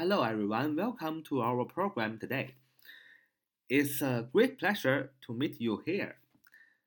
[0.00, 0.76] Hello, everyone.
[0.76, 2.54] Welcome to our program today.
[3.68, 6.14] It's a great pleasure to meet you here.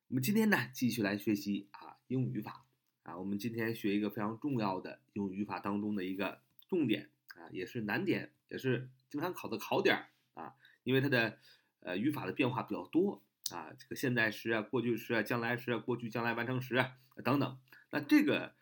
[0.07, 2.65] 我们今天呢，继续来学习啊英语语法
[3.03, 3.15] 啊。
[3.15, 10.55] 我们今天学一个非常重要的英语语法当中的一个重点啊，也是难点，也是经常考的考点啊。
[10.83, 11.37] 因为它的
[11.81, 13.21] 呃语法的变化比较多
[13.51, 17.59] 啊，这个现在时啊、过去时啊、将来时啊、过去将来完成时啊等等。
[17.91, 18.55] 那这个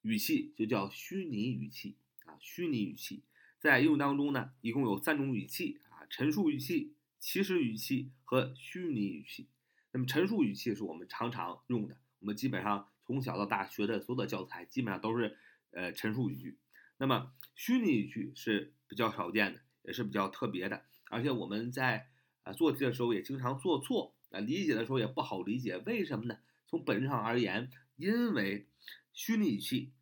[0.00, 3.24] 语气就叫虚拟语气啊，虚拟语气
[3.60, 9.48] 在应用当中呢，一共有三种语气啊：陈述语气、祈使语气和虚拟语气。
[9.92, 15.36] 那么陈述语气是我们常常用的，我们基本上从小到大学的所有的教材基本上都是
[15.72, 16.58] 呃陈述语句。
[16.96, 22.08] 那么虚拟语句是比较少见的，也是比较特别的，而且我们在
[22.44, 25.76] 啊做题的时候也经常做错啊，理解的时候也不好理解。
[25.78, 26.38] 为什么呢？
[26.66, 28.68] 从本质上而言，因为
[29.12, 29.92] 虚拟语气，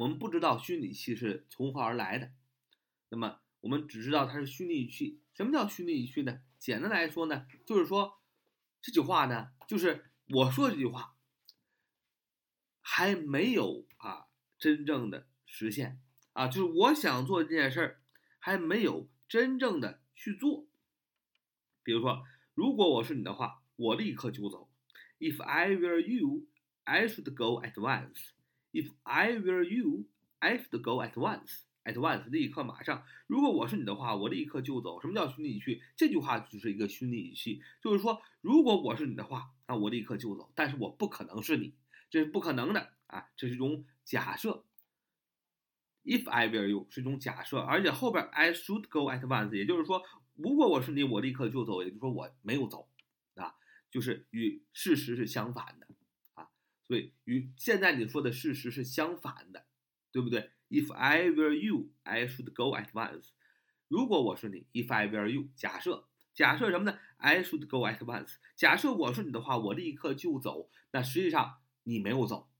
[0.00, 2.32] 我们不知道虚拟语气是从何而来的，
[3.10, 5.20] 那么我们只知道它是虚拟语气。
[5.34, 6.40] 什么叫虚拟语气呢？
[6.58, 8.18] 简单来说呢，就是说
[8.80, 11.18] 这句话呢，就是我说这句话
[12.80, 14.28] 还没有啊
[14.58, 16.00] 真正的实现
[16.32, 18.02] 啊，就是我想做这件事儿
[18.38, 20.66] 还没有真正的去做。
[21.82, 24.70] 比如说，如果我是你的话，我立刻就走。
[25.18, 26.46] If I were you,
[26.84, 28.30] I should go at once.
[28.72, 30.06] If I were you,
[30.38, 31.62] I should go at once.
[31.82, 33.04] At once，立刻马上。
[33.26, 35.00] 如果我是你的话，我立刻就走。
[35.00, 35.82] 什么叫虚拟语气？
[35.96, 40.52] 这句话就是一个虚拟语气，就是说，如果我是你的话，那我立刻就走。
[40.54, 41.74] 但是我不可能是你，
[42.10, 44.64] 这是不可能的啊，这是一种假设。
[46.04, 50.02] If I were you 是一种假设，而且后边 I should go at once，也就是说，
[50.34, 51.82] 如果我是你，我立刻就走。
[51.82, 52.88] 也就是说，我没有走
[53.34, 53.54] 啊，
[53.90, 55.88] 就是与事实是相反的，
[56.90, 59.64] 所以与现在你说的事实是相反的，
[60.10, 63.28] 对不对？If I were you, I should go at once。
[63.86, 68.38] 如果我是你，If I were you，假设假设什么呢？I should go at once。
[68.56, 70.68] 假设我是你的话，我立刻就走。
[70.90, 72.50] 那实际上你没有走，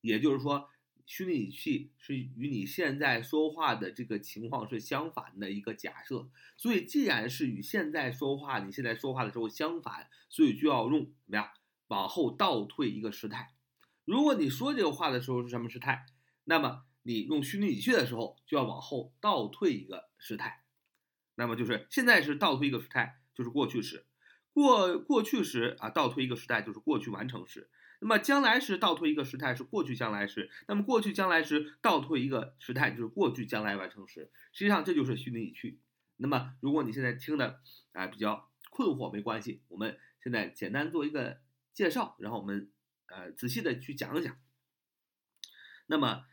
[0.00, 0.68] 也就是说，
[1.06, 6.28] 虚拟语气是与你现在说话的这个情况是相反的一个假设。
[6.56, 11.48] 所以，既然是与现在说话，你现在说话的时候相反，所以就要用怎么样？
[11.86, 13.52] 往后倒退一个时态。
[14.06, 16.06] 如果你说这个话的时候是什么时态？
[16.44, 20.64] 那么你用虚拟语气的时候，就要往后倒退一个时态，
[21.34, 24.04] 那么就是现在是倒退一个时态，就是过去时；
[24.52, 27.62] 过过去时啊，倒退一个时态就是过去完成时；
[28.00, 34.30] 那么将来时倒退一个时态是过去将来时；那么过去将来时倒退一个时态就是过去将来完成时。
[34.52, 35.80] 实际上这就是虚拟语气。
[36.18, 37.60] 那么如果你现在听的
[37.92, 41.40] 啊比较困惑，没关系，我们现在简单做一个
[41.74, 42.70] 介绍，然后我们
[43.08, 44.36] 呃仔细的去讲一讲。
[45.86, 46.24] 那么。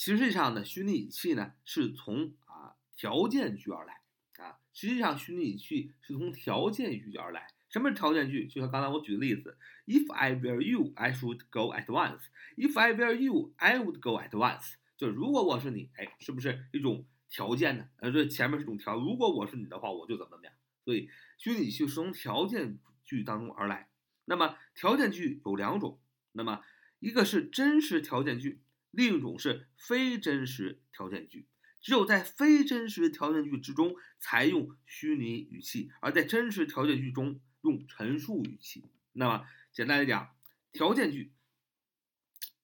[0.00, 3.94] 实际上呢，虚拟语气呢是从啊条件句而来
[4.36, 4.60] 啊。
[4.72, 7.48] 实际上，虚拟语气是从条件句而来。
[7.68, 8.46] 什么是条件句？
[8.46, 9.58] 就像刚才我举的例子
[9.88, 12.20] ，If I were you, I should go at once.
[12.56, 14.74] If I were you, I would go at once.
[14.96, 17.88] 就是如果我是你，哎，是不是一种条件呢？
[17.96, 18.96] 呃，这前面是种条。
[18.96, 20.54] 如果我是你的话，我就怎么怎么样。
[20.84, 23.90] 所以，虚拟语气是从条件句当中而来。
[24.26, 25.98] 那么，条件句有两种。
[26.38, 26.62] 那么，
[27.00, 28.62] 一个是真实条件句。
[28.90, 31.46] 另一种是非真实条件句，
[31.82, 38.86] 只有在非真实条件句之中才用虚拟语气，而在真实条件句中用陈述语气。
[39.12, 40.34] 那么简单来讲，
[40.72, 41.32] 条件句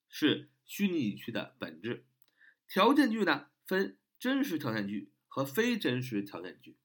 [0.08, 2.06] 是虚拟语气的本质。
[2.66, 6.76] 条件句呢分真实条件句和非真实条件句，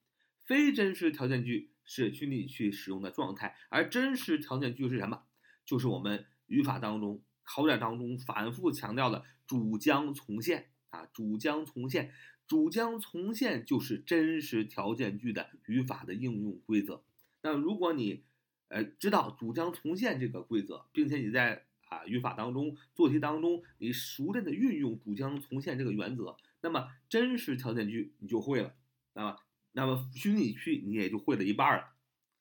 [0.43, 5.23] 非真实条件句是虚拟语气使用的状态，而真实条件句是什么？
[5.65, 7.23] 就是我们语法当中。
[7.51, 12.13] 考点当中反复强调的主将从现啊，主将从现，
[12.45, 17.03] 主将从现就是真实条件句的语法的应用规则。
[17.41, 18.23] 那如果你
[18.67, 28.75] 呃知道主将从现这个规则，并且你在啊语法当中做题当中你熟练的运用主将从现这个原则，那么真实条件句你就会了，
[29.13, 29.37] 那么
[29.71, 31.85] 那么虚拟句你也就会了一半了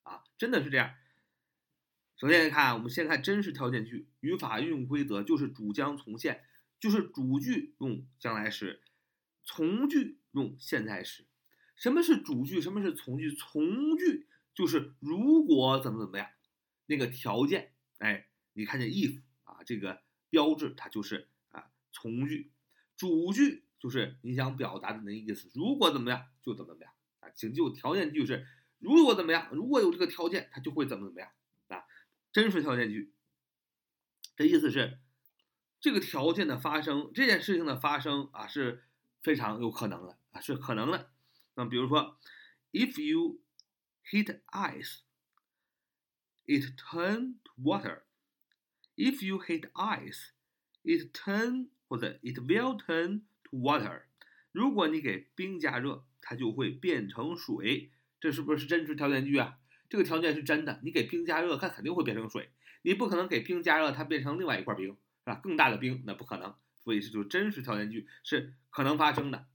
[0.03, 0.91] 啊，真的是这样。
[2.19, 6.43] 首先看，我们先看真实条件句语法运用规则，就是主将从现，
[6.77, 8.81] 就是主句用将来时，
[9.45, 11.25] 从句用现在时。
[11.77, 12.59] 什么是主句？
[12.59, 13.33] 什么是从句？
[13.33, 16.27] 从句就是如果怎么怎么样，
[16.87, 22.51] 那个条件，哎，你看见 if 啊这个标志，它就是啊从句。
[22.97, 27.29] 主句就是你想表达的那意思，如果怎么样就怎么怎么样啊。
[27.33, 28.45] 请记住，条件句是
[28.77, 31.29] 如果怎么样，如果有这个条件，它就会怎么怎么样。
[32.31, 33.13] 真实条件句，
[34.35, 34.99] 这意思是，
[35.79, 38.83] 这个条件的发生，这件事情的发生啊，是
[39.21, 41.11] 非常有可能的啊，是可能的。
[41.55, 42.19] 那比如说
[42.71, 43.41] ，If you
[44.09, 44.99] heat ice,
[46.45, 48.03] it turn to water.
[48.95, 50.29] If you heat ice,
[50.83, 54.03] it turn 或者 it will turn to water.
[54.51, 57.91] 如果你给冰加热，它就会变成水。
[58.19, 59.57] 这是不是真实条件句啊？
[59.89, 60.79] 这个条件是真的。
[60.83, 62.49] 你给冰加热，它肯定会变成水。
[62.83, 64.95] 你不可能给冰加热，它变成另外一块冰，是
[65.25, 65.35] 吧？
[65.43, 66.55] 更大的冰，那不可能。
[66.77, 69.47] 所以这就是真实条件句，是可能发生的。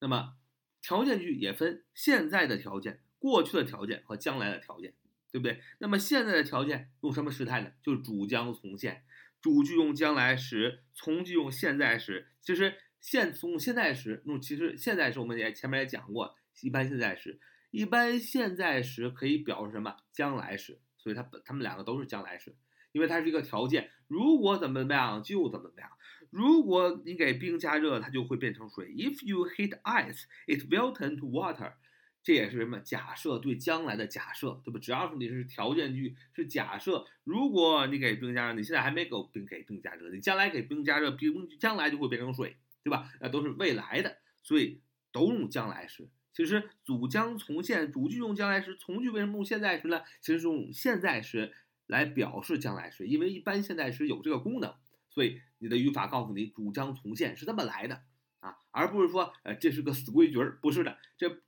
[0.00, 0.34] 那么
[0.82, 4.94] 条件句也分现在的条件、过去的条件和将来的条件，
[5.30, 5.62] 对不对？
[5.78, 7.72] 那么现在的条件用什么时态呢？
[7.82, 9.04] 就是主将从现，
[9.40, 12.28] 主句用将来时，从句用现在时。
[12.40, 17.40] 其实现从现在时用，其实现在时我们也前面也讲过，一般现在时，
[17.70, 19.96] 一般现在时可以表示什么？
[20.12, 20.80] 将来时。
[20.98, 22.54] 所以它本它们两个都是将来时。
[22.92, 25.90] 因为它是一个条件，如果怎么怎么样就怎么怎么样。
[26.30, 28.88] 如果你给冰加热，它就会变成水。
[28.88, 31.74] If you heat ice, it will turn to water。
[32.22, 34.78] 这也是什么假设对将来的假设，对吧？
[34.78, 37.06] 只要是你是条件句，是假设。
[37.24, 43.10] 如果你给冰加热，你现在还没给冰给冰加热，你将来给冰加热，冰将来就会变成水，对吧？
[43.20, 44.80] 那都是未来的，所以
[45.12, 46.08] 都用将来时。
[46.32, 50.02] 其实主将从现，主句用将来时，从句为什么用现在时呢？
[50.20, 51.54] 其实用现在时。
[51.90, 54.72] 来表示将来时，因为一般现在时有这个功能，
[55.08, 58.04] 所以你的语法告诉你主将从现是这么来的
[58.38, 61.42] 啊，而不是说呃这是个死规矩儿，不是的，这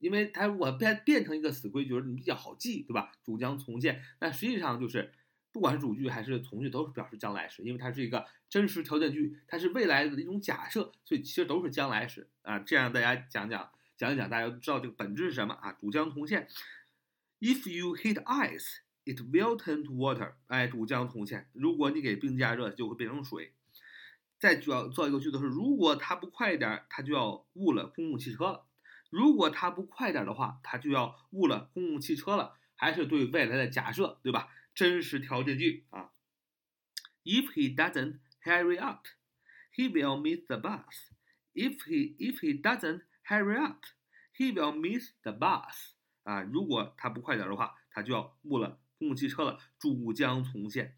[0.00, 3.12] 因为它如果变变成一个死规矩儿，你比较好记，对吧？
[3.22, 5.12] 主将从现，但实际上就是
[5.52, 12.58] 不管是主句还是从句都是表示将来时，因为它是一个真实条件句，它是未来的一种假设，所以其实都是将来时啊。
[12.58, 13.70] 这样大家讲讲
[14.04, 15.72] 讲一讲，大家都知道这个本质是什么啊？
[15.72, 16.46] 主将从现
[17.40, 18.84] ，If you heat ice。
[19.06, 20.32] It will turn to water。
[20.46, 21.50] 哎，主将从现。
[21.52, 23.52] 如果你给冰加热，就会变成水。
[24.38, 28.66] 再主要做一个句子是：如果它不快一点，它就要误了公共汽车了。
[29.10, 32.56] 如果它不快点的话，它就要误了公共汽车了。
[32.76, 34.48] 还是对未来的假设，对吧？
[34.74, 36.12] 真实条件句啊。
[37.24, 39.06] If he doesn't hurry up,
[39.74, 41.10] he will miss the bus.
[41.52, 43.84] If he if he doesn't hurry up,
[44.36, 45.92] he will miss the bus.
[46.22, 48.80] 啊，如果他不快点的话，他就要误了。
[48.96, 50.96] 公共汽车了，主将从现，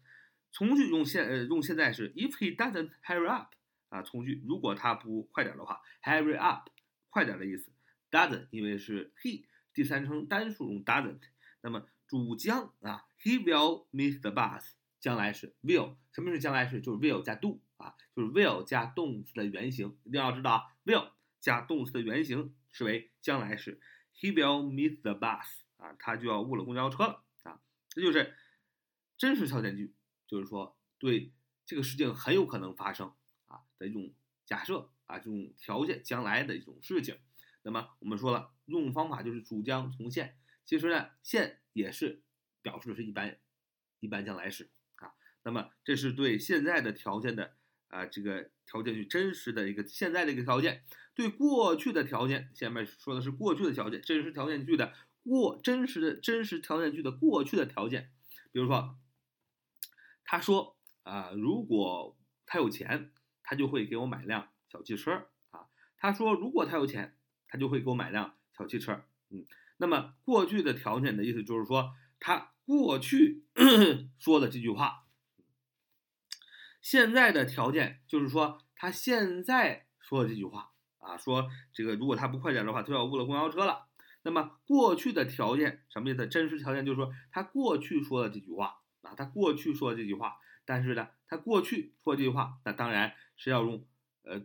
[0.51, 3.53] 从句用现呃用现在时，if he doesn't hurry up
[3.89, 6.69] 啊，从句如果他不快点的话，hurry up
[7.09, 7.71] 快点的意思
[8.11, 11.21] ，doesn't 因为是 he 第三称单数用 doesn't，
[11.61, 16.79] 那么主将啊，he will miss the bus 将来时 will 什么是将来时？
[16.79, 21.09] 就是 will 加 do 啊，就是 will 加动词的原形，一定要知道啊，will
[21.47, 23.79] 加动词的原形是为将来时
[24.13, 25.45] ，he will miss the bus
[25.77, 27.61] 啊，他就要误了公交车了啊。
[27.87, 28.35] 这就是
[29.17, 29.95] 真实条件句，
[30.27, 31.31] 就是说对
[31.65, 33.13] 这个事情很有可能发生
[33.45, 34.13] 啊的一种
[34.45, 37.17] 假设啊，这种条件将来的一种事情。
[37.61, 42.23] 那么我们说了，用方法就是主将从现，其实呢，现也是
[42.61, 43.39] 表示的是一般
[44.01, 45.13] 一般将来时啊。
[45.43, 47.55] 那么这是对现在的条件的
[47.87, 54.93] 啊这个条件句真实的一个现在的一个条件，对过去的条件，下面说的是过去的条件，真实条件句的。
[55.23, 58.11] 过真实的真实条件句的过去的条件，
[58.53, 58.97] 比如说，
[60.23, 63.11] 他说啊，如果他有钱，
[63.43, 65.67] 他就会给我买辆小汽车啊。
[65.97, 67.17] 他说，如果他有钱，
[67.49, 69.03] 他就会给我买辆小汽车。
[69.29, 73.43] 嗯，那么过去的条件的意思就是说，他过去
[74.17, 75.06] 说的这句话。
[76.89, 83.87] 现在的条件就是说，他现在说的这句话啊，说这个如果他不快点的话，他要误了公交车了。
[84.21, 86.25] 那么过去的条件什么意思？
[86.27, 93.85] 真实条件就是说他过去说的这句话啊，他过去说的这句话，但是呢，他过去说这句话，那当然是要用
[94.23, 94.41] 呃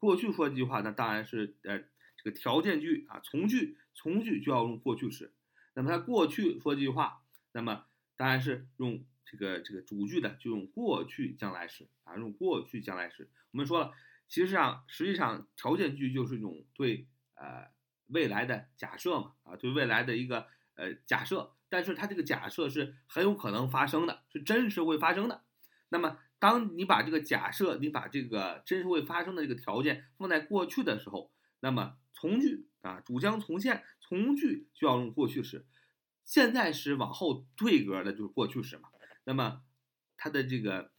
[0.00, 5.32] 过去说这句话，那当然是呃这个条件句啊，从句从句就要用过去时。
[5.74, 7.84] 那么他过去说这句话，那么
[8.16, 13.28] 当然是用这个这个主句的，就用过去将来时啊，用过去将来时。
[13.50, 13.92] 我们说了，
[14.28, 17.74] 其实上实际上条件句就是一种对呃。
[18.10, 25.42] 未来的假设嘛，啊，对未来的一个呃假设，但是它这个假设是很有可能发生的，是真实会发生的。
[25.88, 35.66] 那么，当你把这个假设，你把这个真实会发生的这个条件放在过去的时候，那么从句啊，主将从现，从句就要用过去时，
[36.24, 38.88] 现在时往后退格的就是过去时嘛。
[39.26, 39.60] 那么
[40.16, 40.90] 它的这个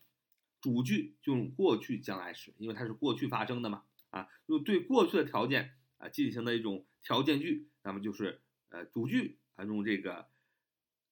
[0.61, 5.73] 主句就用过去将来时，因为它是过去发生的嘛，啊，用对过去的条件。
[5.99, 10.29] 啊，进行的一种条件句，那么就是呃主句啊用这个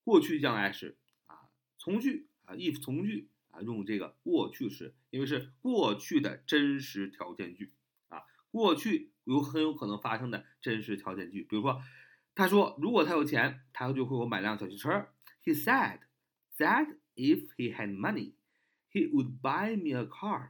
[0.03, 0.95] 过去将来时
[1.25, 7.73] 啊，从句啊 if 从句啊用这个过去时，因为是过去的真实条件句
[8.09, 8.25] 啊。
[8.51, 11.41] 过去有很有可能发生的真实条件句。
[11.41, 11.81] 比如说，
[12.35, 15.07] 他说如果他有钱，他就会给我买辆小汽车。
[15.43, 16.01] He said
[16.59, 18.33] that if he had money,
[18.91, 20.49] he would buy me a car.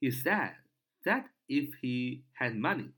[0.00, 0.56] He said
[1.04, 2.92] that if he had money,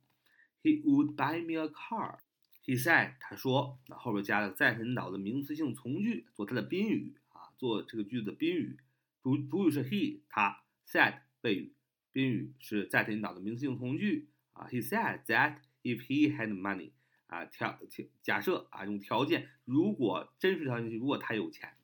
[0.62, 2.18] he would buy me a car.
[2.64, 8.76] He said，他说，那后边加了在引导的名词性从句做它的宾语啊，做这个句子的宾语。
[9.23, 11.73] 主主语是 he，他 said 谓语，
[12.12, 14.66] 宾语是在引导的名词性从句啊。
[14.68, 16.90] He said that if he had money，
[17.28, 17.78] 啊条
[18.21, 21.75] 假设啊用条件，如果真实条件句，如果他有钱，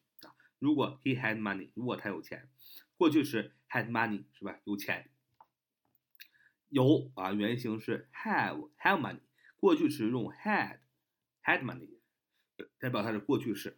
[0.62, 2.49] 如果 he had money，如果他有钱，
[2.97, 4.61] 过去是 had money 是吧？
[4.62, 5.11] 有钱。
[6.69, 9.19] 有啊，原型是 have have money，
[9.57, 10.78] 过去时用 had
[11.42, 11.99] had money，
[12.78, 13.76] 代表它是过去式。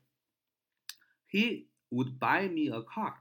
[1.30, 3.20] He would buy me a car。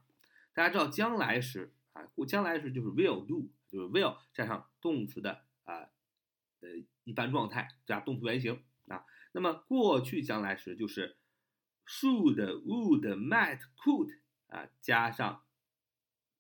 [0.54, 5.88] 大家知道将来时啊，将来时就是 will do，就是 will 加上动词的啊
[6.60, 6.70] 呃
[7.06, 9.06] 一般状态加动词原形啊。
[9.32, 11.18] 那么过去将来时就是
[11.86, 15.44] should would might could 啊加上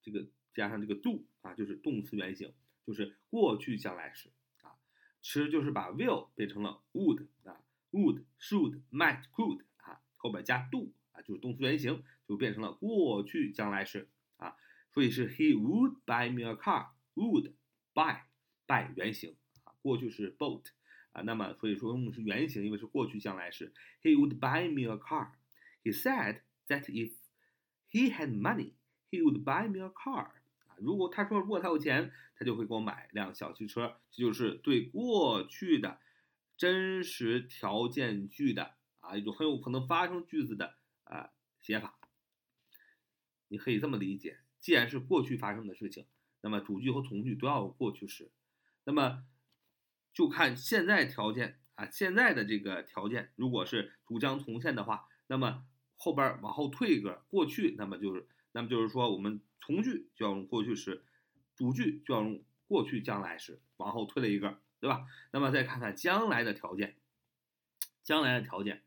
[0.01, 2.53] 这个加上这个 do 啊就是动词原形。
[2.85, 4.29] 就是过去将来时
[4.62, 4.75] 啊，
[5.21, 14.57] 其实就是把 will 变成了 would 啊，would should might could 啊，后边加 do 啊，就是动词原形，就变成了过去将来时啊，
[14.91, 17.53] 所以是 he would buy me a car，would
[17.93, 18.23] buy
[18.67, 20.65] buy 原形啊，过去是 bought
[21.13, 27.13] 啊，那么所以说用的是原型，因为是过去将来时，he would buy me a car，he said that if
[27.89, 30.25] he had money，he would buy me a car
[30.67, 30.75] 啊。
[30.79, 36.00] 如果他说如果他有钱，他就会给我买辆小汽车，这就是对过去的
[36.58, 41.29] 真实条件句的啊一种很有可能发生句子的啊
[41.62, 42.00] 写法。
[43.50, 46.08] 你可以这么理解：既然是过去发生的事情，
[46.41, 48.32] 那么主句和从句都要有过去时。
[48.84, 49.24] 那么
[50.13, 55.65] 就看现在条件啊，现在的这个条件，如果是主将从现的话，那么
[55.96, 58.27] 后边往后退一个过去，那么就是。
[58.55, 61.03] 那么就是说，我们从句就要用过去时，
[61.55, 65.08] 主句就要用过去将来时，往后退了一个，对吧？
[65.32, 66.96] 那么再看看将来的条件，
[68.03, 68.84] 将来的条件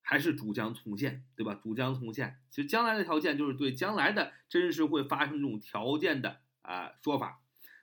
[0.00, 1.54] 还是主将从现，对吧？
[1.54, 7.41] 主将从现，其实将来的条件就是对将来的真实会发生这种条件的啊说法。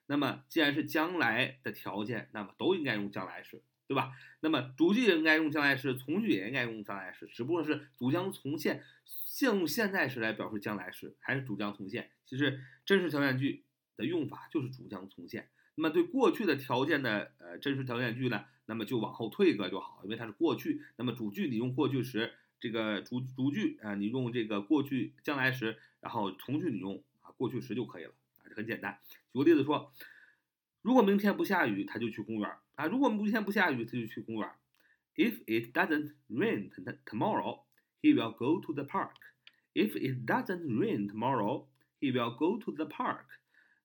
[0.10, 3.62] 那么既然是将来的条件，那么都应该用将来时。
[3.88, 4.12] 对吧？
[4.42, 12.12] 那么主句也应该用将来时，从句也应该用将来时，只不过是主将从现，现用现在时来表示将来时，还是主将从现。
[12.24, 13.64] 其实真实条件句
[13.98, 15.50] 的用法就是主将从现。
[15.74, 20.84] 那么对过去的条件的呃真实条件句呢，那么就往后退一个就好，因为它是过去。
[20.98, 28.12] 那么主句你用过去时，这个主主句啊，你用这个过去将来时，然后从句你用啊过去时就可以了，
[28.56, 29.00] 很简单。
[29.34, 29.94] 举个例子说。
[30.82, 32.86] 如果明天不下雨，他就去公园啊。
[32.86, 34.50] 如果明天不下雨，他就去公园。
[35.16, 36.72] If it doesn't rain
[37.04, 37.66] tomorrow,
[38.02, 39.18] he will go to the park.
[39.74, 41.68] If it doesn't rain tomorrow,
[42.00, 43.26] he will go to the park.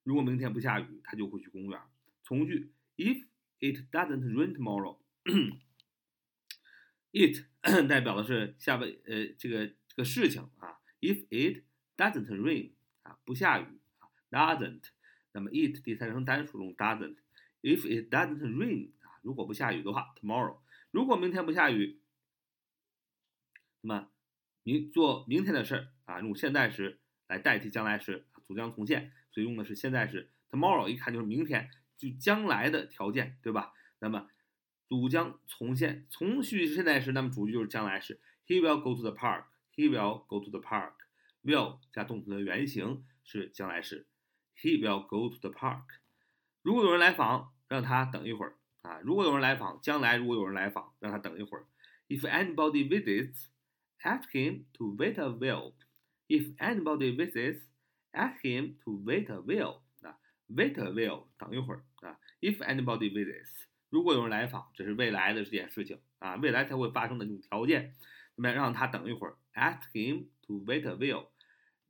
[0.05, 1.81] 如果明天不下雨，他就会去公园。
[2.23, 3.25] 从句：If
[3.59, 4.99] it doesn't rain tomorrow,
[7.11, 7.45] it
[7.89, 10.79] 代表的是下边呃这个这个事情啊。
[11.01, 11.65] If it
[11.97, 12.71] doesn't rain
[13.03, 13.67] 啊不下雨
[14.35, 14.83] doesn't
[15.31, 17.17] 那么 it 第三人称单数用 doesn't。
[17.63, 20.59] If it doesn't rain 啊，如果不下雨的话，tomorrow，
[20.91, 22.01] 如果明天不下雨，
[23.81, 24.09] 那么
[24.65, 26.99] 明做明天的事儿啊，用现在时
[27.29, 30.31] 来代替将来时，主将从现，所以用的是现在时。
[30.51, 33.73] tomorrow 一看就是明天，就将来的条件，对吧？
[34.01, 34.29] 那么
[34.89, 38.21] 主将从现，从句是现在时，那么主句就是将来时。
[38.47, 39.45] He will go to the park.
[39.75, 40.93] He will go to the park.
[41.43, 44.07] Will 加动词的原形是将来时。
[44.61, 45.85] He will go to the park。
[46.63, 49.01] 如果有人来访，让他等一会儿啊。
[49.03, 51.67] 如果有人来访，将来如果有人来访，让他等一会儿。
[52.09, 53.47] If anybody visits,
[54.03, 55.73] ask him to wait a while.
[56.29, 57.63] If anybody visits,
[58.13, 59.81] ask him to wait a while.
[60.03, 60.19] 啊
[60.49, 62.19] ，wait a while，等一会儿啊。
[62.41, 67.95] If anybody visits，如果有人来访，这是未来的这件事情啊，未来才会发生的这种条件。
[68.37, 71.29] 那么让他等一会儿，ask him to wait a while，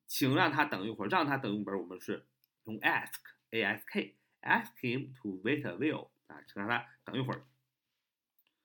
[0.06, 2.26] 请让他等一会儿，让他等一会儿，我们是。
[2.64, 7.44] 用 ask a s k ask him to wait a while 啊，让他等一会儿。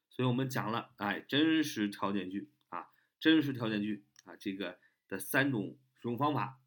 [0.09, 2.87] 所以我们讲了，哎，真实条件句啊，
[3.19, 6.59] 真实条件句啊，这个的三种使用方法。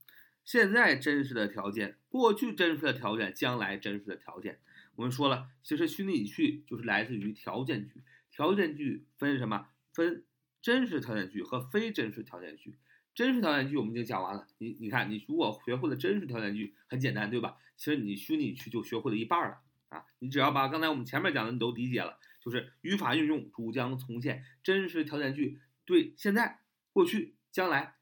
[0.45, 4.61] 现在真实的条件，过去真实的条件，将来真实的条件。
[4.97, 8.03] 我们说了，其实虚拟语句就是来自于条件句。
[8.31, 9.69] 条件句分什么？
[9.93, 10.25] 分
[10.63, 12.79] 真实条件句和非真实条件句。
[13.15, 17.57] 真实条件句我们已经讲完了，你你看，你如果学会了真实条件句，很简单，对吧？
[17.77, 26.61] 其实你虚拟句就学会了一半了啊，你只要把刚才我们前面讲的你都理解了，就是语法运用主将从现真实条件句对现在、
[26.93, 27.97] 过去、将来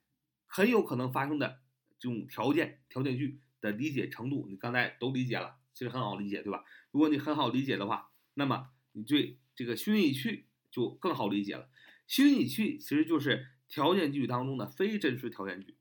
[0.46, 1.60] 很有可能发生的
[1.98, 6.64] 这种条件条件句的理解程度，你刚才都理解了，其实很好理解，对吧？
[6.90, 11.68] 如果你很好理解的话，那么你对这个虚拟语气就更好理解了。
[12.06, 15.76] 虚拟语气其实就是条件句当中的非真实条件句。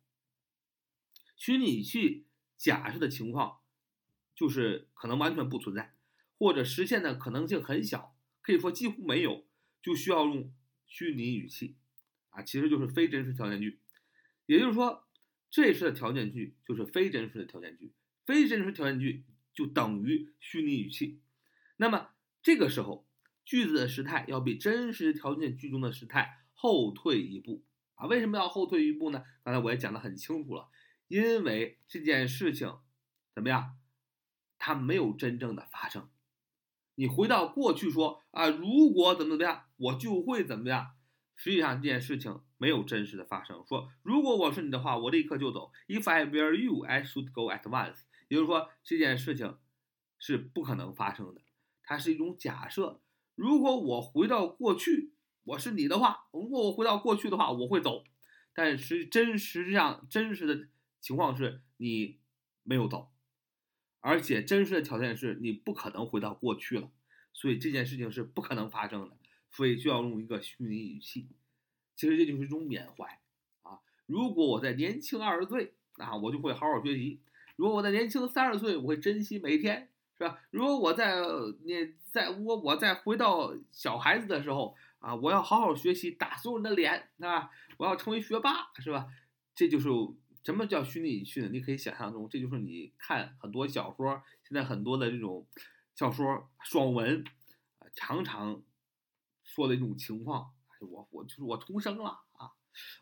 [1.36, 3.58] 虚拟语气假设的情况，
[4.36, 5.94] 就是可能完全不存在，
[6.38, 9.46] 或者实现的可能性很小，可以说几乎没有，
[9.82, 10.54] 就需要用
[10.86, 11.76] 虚拟语气，
[12.30, 13.80] 啊，其实就是非真实条件句。
[14.46, 15.08] 也就是说，
[15.50, 17.94] 这时的条件句就是非真实的条件句，
[18.26, 21.20] 非真实条件句就等于虚拟语气。
[21.78, 22.10] 那么
[22.44, 23.08] 这个时候，
[23.46, 27.64] 句子的时态要比真实条件句中的时态后退一步
[28.00, 28.08] 啊？
[28.08, 29.24] 为什么要后退一步呢？
[29.44, 30.68] 刚才我也讲得很清楚了。
[31.08, 32.74] 因为这件事情
[33.36, 33.78] 怎么样，
[34.58, 36.10] 它没有真正的发生。
[36.96, 40.92] 你回到过去说啊，如果怎么怎么样，我就会怎么样。
[41.36, 43.64] 实际上这件事情没有真实的发生。
[43.66, 45.72] 说如果我是你的话，我立刻就走。
[45.88, 48.02] If I were you, I should go at once。
[48.28, 49.58] 也就是说这件事情
[50.20, 51.42] 是不可能发生的，
[51.82, 53.02] 它是一种假设。
[53.36, 55.14] 如果我回到过去，
[55.50, 58.04] 我是你的话，如果我回到过去的话，我会走。
[58.54, 60.68] 但是真实际上真实的。
[61.02, 62.20] 情况是你
[62.62, 63.10] 没有走，
[64.02, 66.92] 而且真实的条件是你不可能回到过去了，
[67.32, 69.16] 所以这件事情是不可能发生的，
[69.50, 71.30] 所以就要用一个虚拟语气。
[71.96, 73.22] 其实这就是一种缅怀
[73.62, 73.80] 啊！
[74.08, 77.22] 如果我在年轻二十岁，那我就会好好学习；
[77.56, 79.88] 如果我在年轻三十岁，我会珍惜每一天，
[80.18, 80.42] 是吧？
[80.52, 81.16] 如果我在
[81.64, 87.50] 你在我我再回到小孩子的时候啊，我要好好学习，打所有人的脸，是吧？
[87.78, 89.08] 我要成为学霸，是吧？
[89.56, 89.90] 这就是。
[90.42, 91.50] 什么叫虚拟语气呢？
[91.52, 95.46] 你可以想象中，这就是你看很多小说，现在很多的这种
[95.94, 97.24] 小说爽文
[97.78, 98.64] 啊，常常
[99.44, 100.54] 说的一种情况。
[100.80, 102.52] 我我就是我重生了啊，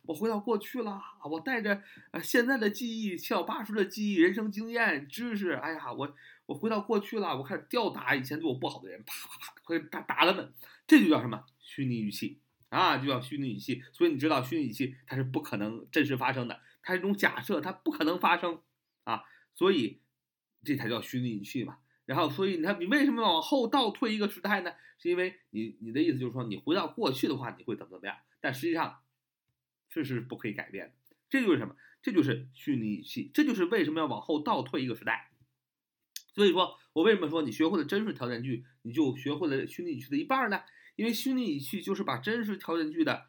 [0.04, 10.54] 我回到过去了，我带着呃现在的记忆、七老八十的记忆、人生经验、知识，哎呀，我我回到过去了，我开始吊打以前对我不好的人，啪啪啪，会打打他们，
[10.88, 12.98] 这就叫什么虚拟语气啊？
[12.98, 13.84] 就叫虚拟语气。
[13.92, 16.60] 所以你知道虚拟语气它是不可能真实发生的。
[16.82, 18.62] 它是一种假设，它不可能发生
[19.04, 20.00] 啊，所以
[20.64, 21.78] 这才叫虚拟语气嘛。
[22.06, 24.74] 然后，所以你看，你为什么往后倒退一个时态呢？
[24.98, 28.16] 是因为你你的意思就是说，你回到过去的话，你会怎么怎么样？
[28.40, 29.00] 但实际上，
[29.90, 30.94] 这是不可以改变的。
[31.30, 31.76] 这就是什么？
[32.02, 33.32] 这就是虚拟语气。
[33.34, 35.32] 这就是为什么要往后倒退一个时代。
[36.34, 40.62] 所以说我为什么说你学会了真实条件句，你就学会了虚拟语气的一半呢？
[40.96, 43.28] 因为虚拟语气就是把真实条件句的。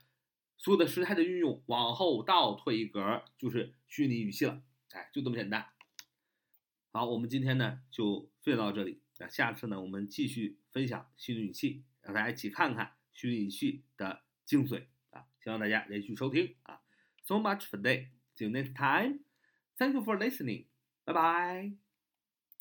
[0.60, 5.68] 所有的时态的运用往后倒退一格就是虚拟语气了，哎，就这么简单。
[6.90, 14.86] 好，我们今天呢就分享到这里，那下次呢我们继续分享虚拟语气，让大家一起看看虚拟语气的精髓！
[15.42, 16.80] 希望大家连续收听啊。
[17.24, 18.08] So much for today.
[18.36, 19.20] See you next time.
[19.76, 20.66] Thank you for listening.
[21.04, 21.87] Bye bye.